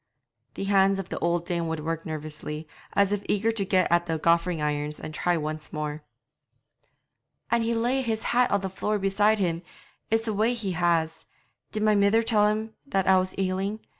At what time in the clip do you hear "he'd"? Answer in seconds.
7.61-7.75